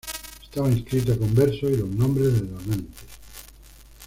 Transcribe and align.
Estaba 0.41 0.71
inscrita 0.71 1.15
con 1.15 1.31
verso 1.35 1.69
y 1.69 1.77
los 1.77 1.87
nombres 1.89 2.33
de 2.33 2.47
donantes. 2.47 2.97